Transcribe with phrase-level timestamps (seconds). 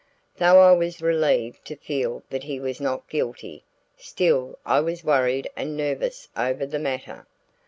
[0.37, 3.65] Though I was relieved to feel that he was not guilty,
[3.97, 7.27] still I was worried and nervous over the matter.